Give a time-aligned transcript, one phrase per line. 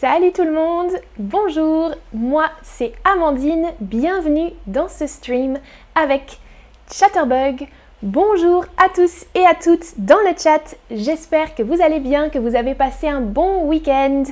[0.00, 5.58] Salut tout le monde, bonjour, moi c'est Amandine, bienvenue dans ce stream
[5.96, 6.38] avec
[6.88, 7.66] Chatterbug.
[8.04, 12.38] Bonjour à tous et à toutes dans le chat, j'espère que vous allez bien, que
[12.38, 14.22] vous avez passé un bon week-end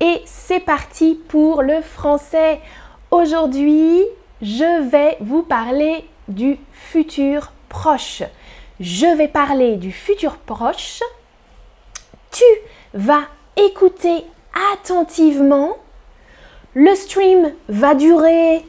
[0.00, 2.60] et c'est parti pour le français.
[3.10, 4.02] Aujourd'hui,
[4.42, 8.22] je vais vous parler du futur proche.
[8.80, 11.00] Je vais parler du futur proche.
[12.30, 12.44] Tu
[12.92, 13.22] vas
[13.56, 14.26] écouter
[14.72, 15.76] attentivement.
[16.74, 18.64] Le stream va durer,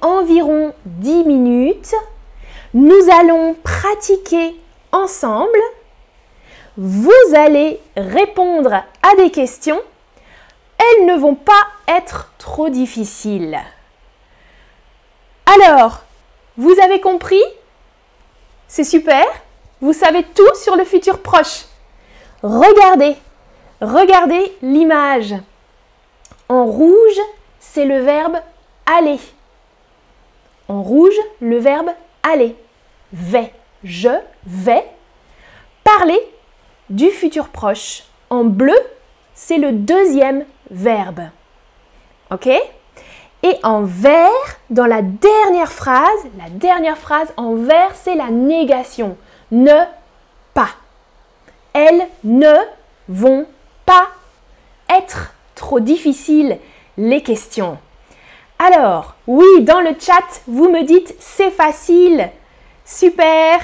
[0.00, 1.94] environ 10 minutes.
[2.74, 4.54] Nous allons pratiquer
[4.92, 5.58] ensemble.
[6.76, 9.80] Vous allez répondre à des questions.
[10.78, 13.60] Elles ne vont pas être trop difficiles.
[15.46, 16.00] Alors,
[16.56, 17.42] vous avez compris?
[18.68, 19.24] C'est super
[19.80, 21.66] Vous savez tout sur le futur proche.
[22.42, 23.16] Regardez,
[23.82, 25.34] regardez l'image.
[26.48, 27.20] En rouge,
[27.60, 28.36] c'est le verbe
[28.86, 29.20] aller.
[30.68, 31.90] En rouge, le verbe
[32.22, 32.56] aller.
[33.12, 33.52] Vais,
[33.84, 34.10] je
[34.46, 34.86] vais
[35.84, 36.18] parler
[36.88, 38.04] du futur proche.
[38.30, 38.78] En bleu,
[39.34, 41.22] c'est le deuxième verbe.
[42.30, 42.48] OK?
[43.44, 44.30] Et en vert,
[44.70, 46.06] dans la dernière phrase,
[46.38, 49.16] la dernière phrase en vert, c'est la négation.
[49.50, 49.84] Ne
[50.54, 50.70] pas.
[51.72, 52.54] Elles ne
[53.08, 53.46] vont
[53.86, 54.08] pas
[54.88, 56.58] être trop difficiles
[56.96, 57.78] les questions.
[58.58, 62.30] Alors, oui, dans le chat, vous me dites c'est facile,
[62.84, 63.58] super,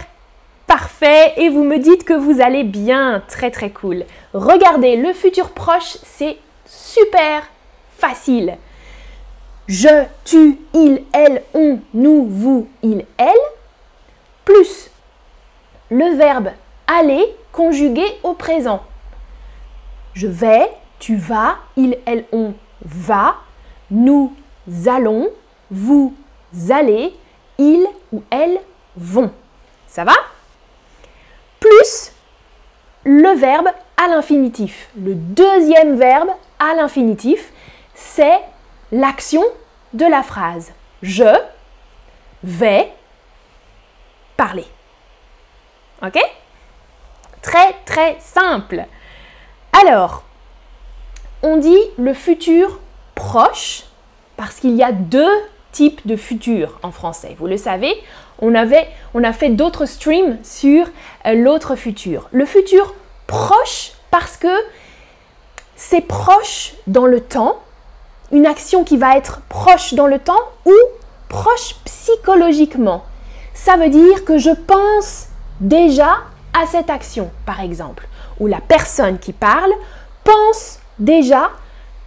[0.67, 4.05] parfait, et vous me dites que vous allez bien, très très cool.
[4.35, 7.49] Regardez, le futur proche, c'est super
[7.97, 8.57] facile.
[9.69, 13.29] Je, tu, il, elle, on, nous, vous, il, elle,
[14.45, 14.91] plus
[15.91, 16.49] le verbe
[16.87, 18.83] aller conjugué au présent.
[20.19, 22.53] Je vais, tu vas, il, elle, on
[22.83, 23.37] va,
[23.89, 24.35] nous
[24.89, 25.29] allons,
[25.71, 26.13] vous
[26.71, 27.15] allez,
[27.57, 28.59] ils ou elles
[28.97, 29.33] vont.
[29.87, 30.15] Ça va?
[31.61, 32.11] Plus
[33.05, 34.91] le verbe à l'infinitif.
[35.01, 37.53] Le deuxième verbe à l'infinitif,
[37.95, 38.41] c'est
[38.91, 39.45] l'action
[39.93, 40.73] de la phrase.
[41.01, 41.33] Je
[42.43, 42.93] vais
[44.37, 44.67] parler.
[46.03, 46.19] Ok?
[47.41, 48.85] Très très simple.
[49.81, 50.25] Alors,
[51.45, 52.81] on dit le futur
[53.15, 53.85] proche
[54.37, 55.31] parce qu'il y a deux
[55.71, 57.37] types de futur en français.
[57.39, 57.95] Vous le savez,
[58.41, 60.89] on, a fait d'autres streams sur
[61.27, 62.29] euh, l'autre futur.
[62.33, 62.93] Le futur
[63.29, 64.49] proche parce que
[65.77, 67.59] c'est proche dans le temps,
[68.33, 70.75] une action qui va être proche dans le temps ou
[71.29, 73.05] proche psychologiquement.
[73.55, 75.29] Ça veut dire que je pense
[75.61, 76.17] déjà
[76.53, 78.09] à cette action, par exemple,
[78.41, 79.73] ou la personne qui parle
[80.25, 81.51] pense déjà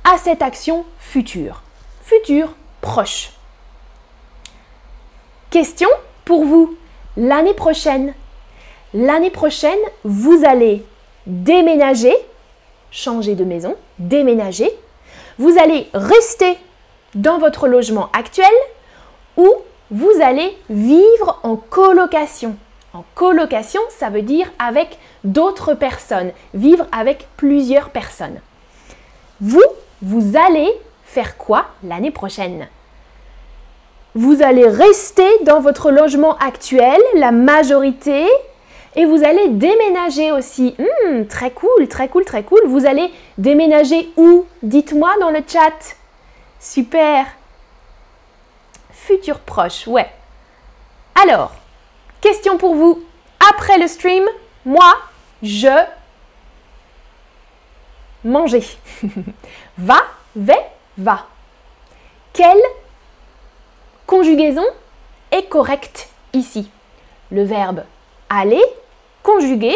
[0.04, 1.62] à cette action future.
[2.04, 3.32] Futur proche.
[5.50, 5.90] Question
[6.26, 6.76] pour vous.
[7.18, 8.14] L'année prochaine,
[8.94, 10.86] l'année prochaine, vous allez
[11.28, 12.16] déménager,
[12.90, 14.72] changer de maison, déménager.
[15.38, 16.58] Vous allez rester
[17.16, 18.52] dans votre logement actuel
[19.38, 19.48] ou
[19.92, 22.56] vous allez vivre en colocation.
[22.94, 28.42] En colocation, ça veut dire avec d'autres personnes, vivre avec plusieurs personnes.
[29.40, 29.64] Vous,
[30.02, 30.70] vous allez
[31.06, 32.68] faire quoi l'année prochaine?
[34.14, 38.28] Vous allez rester dans votre logement actuel, la majorité,
[38.98, 40.76] et vous allez déménager aussi.
[40.78, 42.60] Hmm, très cool, très cool, très cool.
[42.68, 44.46] Vous allez déménager où?
[44.64, 45.96] Dites-moi dans le chat.
[46.60, 47.26] Super.
[48.92, 50.10] Futur proche, ouais.
[51.24, 51.54] Alors,
[52.22, 53.04] Question pour vous.
[53.50, 54.24] Après le stream,
[54.66, 54.96] moi,
[55.42, 55.68] je
[58.24, 58.64] manger.
[59.78, 60.02] va,
[60.36, 60.66] vais,
[60.98, 61.26] va.
[62.34, 62.62] Quelle
[64.06, 64.66] conjugaison
[65.32, 66.70] est correcte ici?
[67.32, 67.84] Le verbe
[68.30, 68.64] aller
[69.24, 69.76] conjugué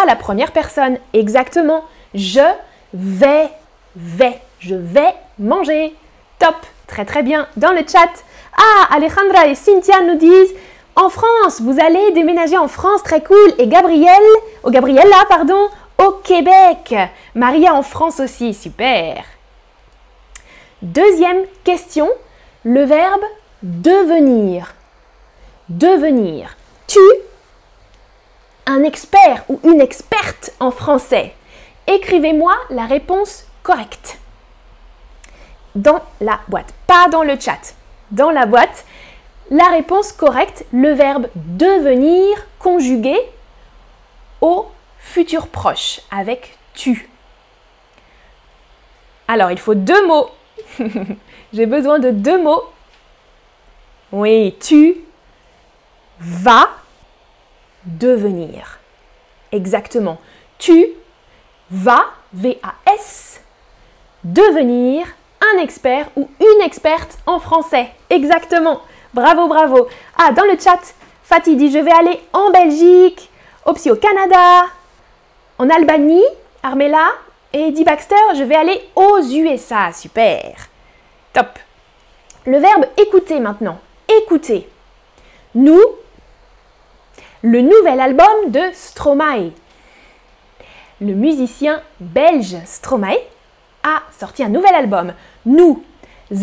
[0.00, 0.98] à la première personne.
[1.12, 1.84] Exactement.
[2.14, 2.40] Je
[2.94, 3.48] vais,
[3.96, 4.40] vais.
[4.60, 5.94] Je vais manger.
[6.38, 6.56] Top.
[6.86, 7.48] Très très bien.
[7.56, 8.10] Dans le chat.
[8.56, 10.54] Ah, Alejandra et Cynthia nous disent
[10.96, 13.52] en France, vous allez déménager en France, très cool.
[13.58, 14.22] Et Gabriel,
[14.64, 16.94] oh Gabriella, pardon, au Québec.
[17.34, 19.22] Maria en France aussi, super.
[20.80, 22.08] Deuxième question,
[22.64, 23.22] le verbe
[23.62, 24.74] devenir.
[25.68, 26.56] Devenir.
[26.86, 27.00] Tu,
[28.66, 31.34] un expert ou une experte en français.
[31.86, 34.18] Écrivez-moi la réponse correcte.
[35.74, 37.74] Dans la boîte, pas dans le chat.
[38.10, 38.84] Dans la boîte,
[39.50, 43.16] la réponse correcte, le verbe devenir conjugué
[44.40, 44.66] au
[44.98, 47.08] futur proche avec tu.
[49.28, 50.30] Alors, il faut deux mots.
[51.52, 52.64] J'ai besoin de deux mots.
[54.12, 54.96] Oui, tu
[56.18, 56.68] vas
[57.84, 58.78] devenir.
[59.52, 60.18] Exactement.
[60.58, 60.88] Tu
[61.70, 63.40] vas, V-A-S,
[64.24, 65.06] devenir
[65.54, 67.90] un expert ou une experte en français.
[68.10, 68.80] Exactement.
[69.16, 69.88] Bravo, bravo.
[70.18, 70.78] Ah, dans le chat,
[71.22, 73.30] Fatih dit je vais aller en Belgique,
[73.64, 74.66] aussi au Canada,
[75.56, 76.22] en Albanie,
[76.62, 77.06] Armella,
[77.54, 79.90] et dit Baxter, je vais aller aux USA.
[79.94, 80.68] Super.
[81.32, 81.46] Top.
[82.44, 83.78] Le verbe écouter maintenant.
[84.20, 84.68] Écouter.
[85.54, 85.80] Nous,
[87.40, 89.52] le nouvel album de Stromae.
[91.00, 93.16] Le musicien belge Stromae
[93.82, 95.14] a sorti un nouvel album.
[95.46, 95.82] Nous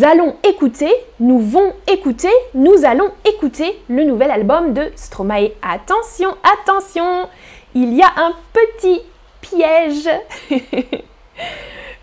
[0.02, 5.50] allons écouter, nous vont écouter, nous allons écouter le nouvel album de Stromae.
[5.62, 7.28] Attention, attention,
[7.74, 9.02] il y a un petit
[9.40, 10.08] piège.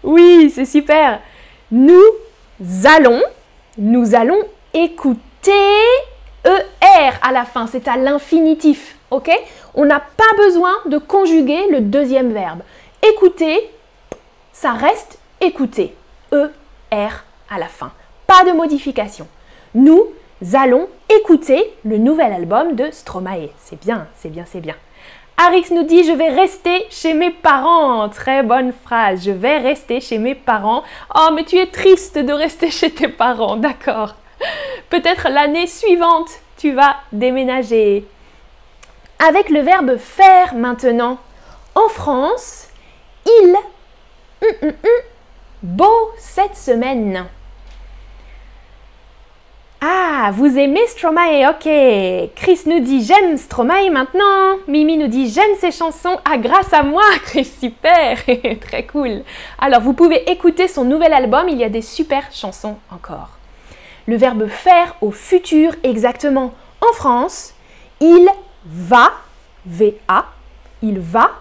[0.03, 1.21] oui, c'est super.
[1.71, 2.03] Nous
[2.85, 3.21] allons,
[3.77, 4.41] nous allons
[4.73, 5.51] écouter
[6.45, 9.31] ER à la fin, c'est à l'infinitif, ok?
[9.73, 12.61] On n'a pas besoin de conjuguer le deuxième verbe.
[13.01, 13.71] Écouter,
[14.51, 15.95] ça reste écouter.
[16.31, 17.09] ER
[17.51, 17.91] à la fin.
[18.25, 19.27] Pas de modification.
[19.75, 20.07] Nous
[20.53, 23.49] allons écouter le nouvel album de Stromae.
[23.59, 24.75] C'est bien, c'est bien, c'est bien.
[25.37, 28.09] Arix nous dit je vais rester chez mes parents.
[28.09, 29.23] Très bonne phrase.
[29.25, 30.83] Je vais rester chez mes parents.
[31.15, 33.57] Oh, mais tu es triste de rester chez tes parents.
[33.57, 34.15] D'accord.
[34.89, 38.05] Peut-être l'année suivante, tu vas déménager.
[39.27, 41.17] Avec le verbe faire maintenant.
[41.75, 42.67] En France,
[43.25, 43.55] il
[44.41, 44.91] hum, hum, hum,
[45.63, 47.25] beau cette semaine.
[50.29, 51.63] Vous aimez Stromae, ok.
[52.35, 54.57] Chris nous dit j'aime Stromae maintenant.
[54.67, 56.19] Mimi nous dit j'aime ses chansons.
[56.25, 58.19] Ah, grâce à moi, Chris, super.
[58.61, 59.23] Très cool.
[59.57, 63.29] Alors, vous pouvez écouter son nouvel album, il y a des super chansons encore.
[64.05, 66.53] Le verbe faire au futur exactement.
[66.81, 67.53] En France,
[67.99, 68.27] il
[68.65, 69.13] va,
[69.65, 70.25] V-A,
[70.83, 71.31] il va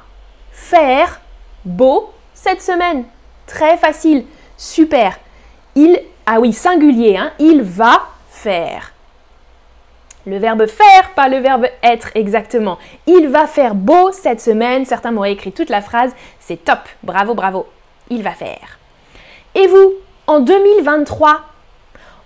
[0.53, 1.21] faire
[1.67, 3.05] beau cette semaine.
[3.47, 4.25] Très facile,
[4.57, 5.19] super.
[5.75, 8.01] Il, ah oui, singulier, hein, il va
[10.27, 12.79] Le verbe faire, pas le verbe être exactement.
[13.07, 14.85] Il va faire beau cette semaine.
[14.85, 16.15] Certains m'auraient écrit toute la phrase.
[16.39, 16.81] C'est top.
[17.03, 17.67] Bravo, bravo.
[18.11, 18.79] Il va faire.
[19.55, 19.95] Et vous,
[20.27, 21.41] en 2023,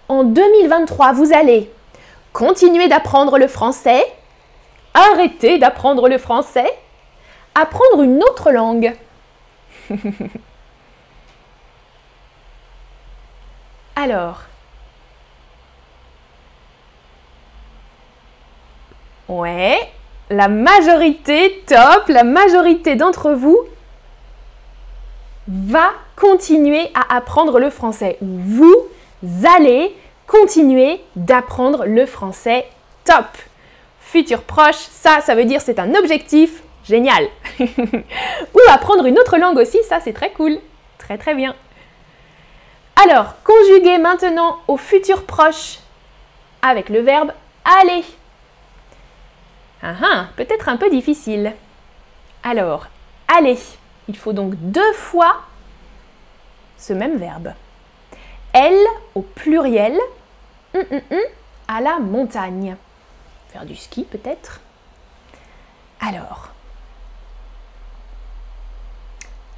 [0.08, 1.70] en 2023, vous allez
[2.32, 4.04] continuer d'apprendre le français,
[4.92, 6.70] arrêter d'apprendre le français,
[7.54, 8.94] apprendre une autre langue.
[13.96, 14.42] Alors,
[19.28, 19.78] Ouais,
[20.30, 23.58] la majorité, top, la majorité d'entre vous
[25.48, 28.18] va continuer à apprendre le français.
[28.20, 28.74] Vous
[29.56, 29.94] allez
[30.26, 32.66] continuer d'apprendre le français.
[33.04, 33.26] Top.
[34.00, 36.62] Futur proche, ça, ça veut dire c'est un objectif.
[36.84, 37.28] Génial.
[37.60, 40.58] Ou apprendre une autre langue aussi, ça c'est très cool.
[40.98, 41.54] Très très bien.
[43.02, 45.78] Alors, conjuguez maintenant au futur proche
[46.62, 47.32] avec le verbe
[47.80, 48.04] aller.
[49.86, 51.52] Ah, ah peut-être un peu difficile.
[52.42, 52.86] Alors,
[53.28, 53.58] aller.
[54.08, 55.42] Il faut donc deux fois
[56.78, 57.52] ce même verbe.
[58.54, 58.78] Elle
[59.14, 59.98] au pluriel,
[61.68, 62.76] à la montagne.
[63.48, 64.60] Faire du ski peut-être.
[66.00, 66.48] Alors.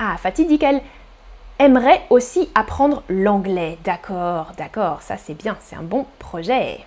[0.01, 0.83] Ah, Fatih dit qu'elle
[1.61, 3.79] aimerait aussi apprendre l'anglais.
[3.85, 6.85] D'accord, d'accord, ça c'est bien, c'est un bon projet.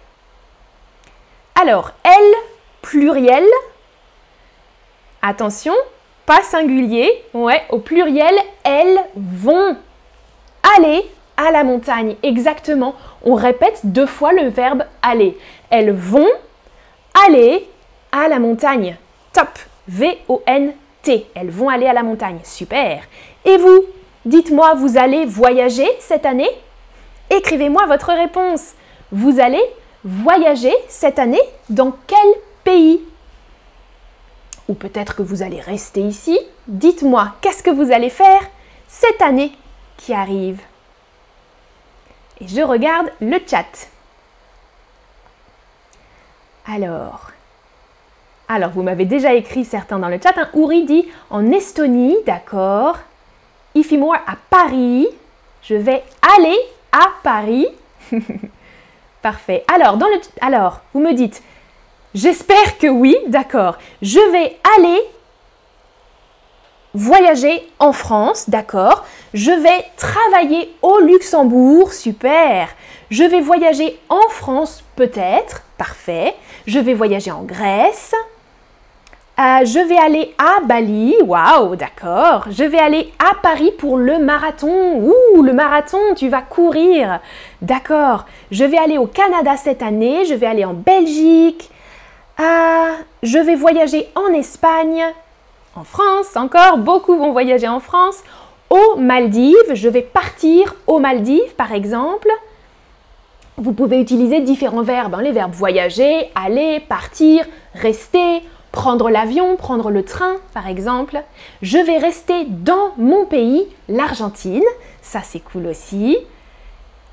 [1.56, 2.36] Alors, elle
[2.90, 3.46] pluriel.
[5.22, 5.74] Attention,
[6.26, 7.24] pas singulier.
[7.36, 9.76] Ouais, au pluriel, elles vont
[10.76, 11.06] aller
[11.38, 12.16] à la montagne.
[12.24, 12.96] Exactement.
[13.24, 15.38] On répète deux fois le verbe aller.
[15.70, 16.28] Elles vont
[17.28, 17.68] aller
[18.12, 18.98] à la montagne.
[19.34, 19.50] Top.
[19.88, 21.28] V-O-N-T.
[21.36, 22.40] Elles vont aller à la montagne.
[22.44, 23.04] Super.
[23.46, 23.84] Et vous
[24.26, 26.50] Dites-moi, vous allez voyager cette année?
[27.30, 28.74] Écrivez-moi votre réponse.
[29.12, 29.64] Vous allez
[30.04, 32.28] voyager cette année Dans quel
[34.68, 36.38] Ou peut-être que vous allez rester ici.
[36.68, 38.42] Dites-moi, qu'est-ce que vous allez faire
[38.88, 39.52] cette année
[39.98, 40.62] qui arrive?
[42.40, 43.90] Et je regarde le chat.
[46.68, 47.32] Alors,
[48.48, 50.38] alors vous m'avez déjà écrit certains dans le chat.
[50.38, 50.50] Hein.
[50.54, 52.98] Ouri dit en Estonie, d'accord.
[53.74, 55.08] Ifimor à Paris.
[55.64, 56.04] Je vais
[56.38, 56.58] aller
[56.92, 57.68] à Paris.
[59.22, 59.66] Parfait.
[59.74, 61.42] Alors, dans le, alors, vous me dites,
[62.16, 63.78] J'espère que oui, d'accord.
[64.02, 65.00] Je vais aller
[66.94, 69.06] voyager en France, d'accord.
[69.34, 72.70] Je vais travailler au Luxembourg, super.
[73.12, 76.36] Je vais voyager en France, peut-être, parfait.
[76.66, 78.14] Je vais voyager en Grèce.
[79.40, 82.48] Euh, je vais aller à Bali, waouh, d'accord.
[82.50, 85.02] Je vais aller à Paris pour le marathon.
[85.02, 87.22] Ouh, le marathon, tu vas courir.
[87.62, 88.26] D'accord.
[88.52, 90.26] Je vais aller au Canada cette année.
[90.26, 91.70] Je vais aller en Belgique.
[92.40, 92.94] Euh,
[93.24, 95.04] je vais voyager en Espagne.
[95.76, 98.24] En France, encore, beaucoup vont voyager en France.
[98.70, 102.30] Aux Maldives, je vais partir aux Maldives, par exemple.
[103.58, 105.22] Vous pouvez utiliser différents verbes, hein.
[105.22, 108.42] les verbes voyager, aller, partir, rester,
[108.72, 111.22] prendre l'avion, prendre le train par exemple.
[111.62, 114.64] Je vais rester dans mon pays, l'Argentine,
[115.02, 116.18] ça c'est cool aussi.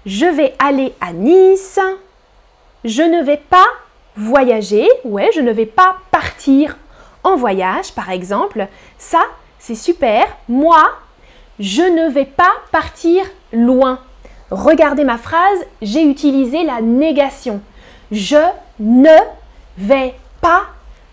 [0.05, 1.81] Je vais aller à Nice.
[2.85, 3.67] Je ne vais pas
[4.17, 6.77] voyager, ouais, je ne vais pas partir
[7.23, 8.67] en voyage par exemple.
[8.99, 9.21] Ça
[9.59, 10.27] c'est super.
[10.49, 10.81] Moi,
[11.59, 13.99] je ne vais pas partir loin.
[14.51, 17.61] Regardez ma phrase, j'ai utilisé la négation.
[18.13, 18.37] Je
[18.79, 19.17] ne
[19.77, 20.63] vais pas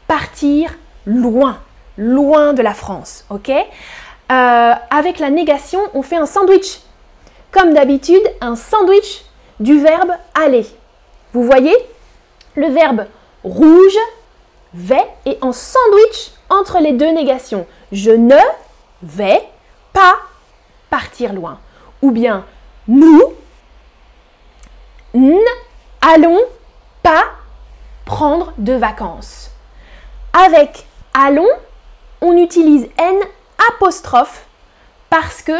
[0.08, 0.72] partir
[1.06, 1.58] loin,
[1.98, 3.50] loin de la France, ok?
[3.50, 6.80] Euh, Avec la négation, on fait un sandwich.
[7.52, 9.26] Comme d'habitude, un sandwich
[9.60, 10.66] du verbe aller.
[11.34, 11.76] Vous voyez?
[12.56, 13.06] Le verbe
[13.44, 13.98] rouge,
[14.74, 17.66] vais, et en sandwich entre les deux négations.
[17.92, 18.40] Je ne
[19.02, 19.42] vais
[19.92, 20.16] pas
[20.90, 21.60] partir loin.
[22.02, 22.46] Ou bien
[22.88, 23.34] nous
[25.14, 26.40] n'allons
[27.02, 27.24] pas
[28.06, 29.52] prendre de vacances.
[30.34, 31.48] Avec allons,
[32.22, 33.20] on utilise N
[33.72, 34.46] apostrophe
[35.10, 35.58] parce que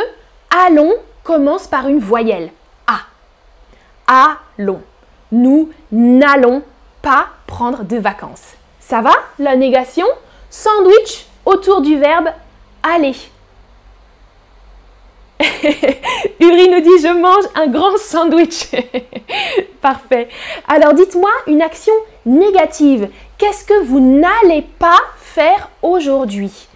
[0.50, 2.52] allons commence par une voyelle
[2.88, 4.32] A.
[4.58, 4.82] Allons.
[5.32, 6.62] Nous n'allons
[7.04, 8.56] pas prendre de vacances.
[8.80, 10.08] Ça va La négation?
[10.50, 12.30] Sandwich autour du verbe
[12.82, 13.16] aller.
[16.40, 18.68] Uri nous dit je mange un grand sandwich.
[19.82, 20.30] Parfait.
[20.68, 21.94] Alors dites-moi une action
[22.26, 23.10] négative.
[23.38, 26.68] Qu'est-ce que vous n'allez pas faire aujourd'hui?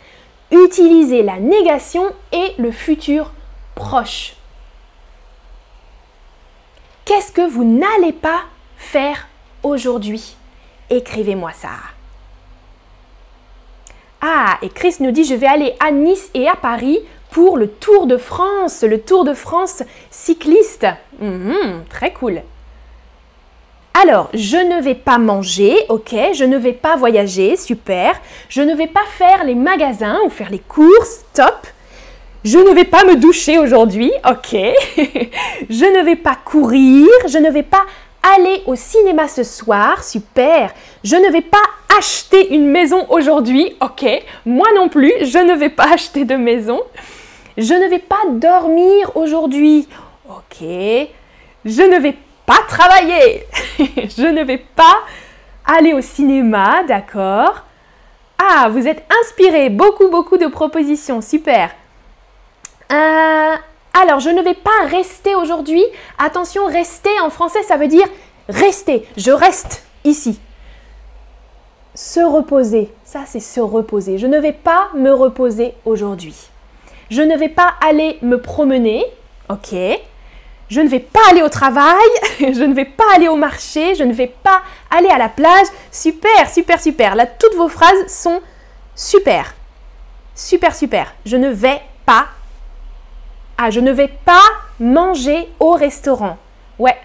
[0.51, 3.31] Utilisez la négation et le futur
[3.75, 4.35] proche.
[7.05, 8.41] Qu'est-ce que vous n'allez pas
[8.77, 9.27] faire
[9.67, 10.35] aujourd'hui
[10.89, 11.69] Écrivez-moi ça.
[14.21, 17.67] Ah, et Chris nous dit je vais aller à Nice et à Paris pour le
[17.67, 20.87] Tour de France, le Tour de France cycliste.
[21.19, 22.41] Mhm, très cool.
[23.99, 28.13] Alors, je ne vais pas manger, ok, je ne vais pas voyager, super.
[28.47, 31.65] Je ne vais pas faire les magasins ou faire les courses, top.
[32.43, 34.51] Je ne vais pas me doucher aujourd'hui, ok.
[35.69, 37.85] je ne vais pas courir, je ne vais pas
[38.35, 40.73] aller au cinéma ce soir, super.
[41.03, 41.63] Je ne vais pas
[41.97, 44.05] acheter une maison aujourd'hui, ok.
[44.45, 46.81] Moi non plus, je ne vais pas acheter de maison.
[47.57, 49.87] Je ne vais pas dormir aujourd'hui.
[50.29, 50.59] Ok.
[50.61, 52.15] Je ne vais
[52.45, 53.45] pas travailler.
[53.79, 54.97] je ne vais pas
[55.65, 57.63] aller au cinéma, d'accord
[58.37, 59.69] Ah, vous êtes inspiré.
[59.69, 61.21] Beaucoup, beaucoup de propositions.
[61.21, 61.71] Super.
[62.91, 63.55] Euh,
[64.01, 65.83] alors, je ne vais pas rester aujourd'hui.
[66.17, 68.07] Attention, rester en français, ça veut dire
[68.49, 69.07] rester.
[69.17, 70.39] Je reste ici.
[71.95, 74.17] Se reposer, ça c'est se reposer.
[74.17, 76.35] Je ne vais pas me reposer aujourd'hui.
[77.09, 79.03] Je ne vais pas aller me promener.
[79.49, 79.73] Ok.
[80.69, 82.07] Je ne vais pas aller au travail.
[82.39, 83.95] je ne vais pas aller au marché.
[83.95, 84.61] Je ne vais pas
[84.91, 85.67] aller à la plage.
[85.91, 87.15] Super, super, super.
[87.15, 88.41] Là, toutes vos phrases sont
[88.95, 89.55] super.
[90.35, 91.13] Super, super.
[91.25, 92.27] Je ne vais pas.
[93.57, 94.43] Ah, je ne vais pas
[94.79, 96.37] manger au restaurant.
[96.79, 96.97] Ouais.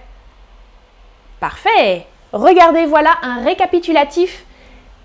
[1.40, 2.06] Parfait.
[2.32, 4.44] Regardez, voilà un récapitulatif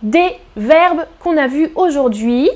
[0.01, 2.49] des verbes qu'on a vus aujourd'hui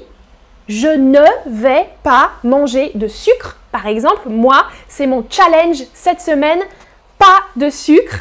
[0.71, 3.57] je ne vais pas manger de sucre.
[3.73, 6.61] Par exemple, moi, c'est mon challenge cette semaine,
[7.17, 8.19] pas de sucre.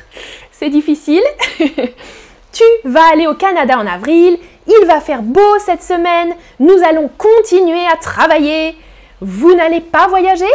[0.50, 1.22] C'est difficile.
[1.58, 4.36] tu vas aller au Canada en avril,
[4.66, 8.74] il va faire beau cette semaine, nous allons continuer à travailler.
[9.20, 10.50] Vous n'allez pas voyager?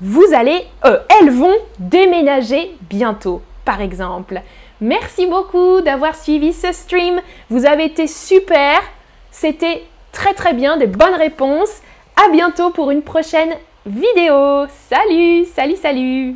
[0.00, 4.40] Vous allez, euh, elles vont déménager bientôt, par exemple.
[4.80, 7.20] Merci beaucoup d'avoir suivi ce stream.
[7.48, 8.80] Vous avez été super.
[9.30, 11.80] C'était très très bien, des bonnes réponses.
[12.16, 13.54] À bientôt pour une prochaine
[13.86, 14.66] vidéo.
[14.88, 16.34] Salut, salut, salut